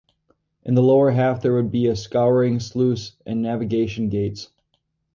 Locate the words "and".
3.23-3.39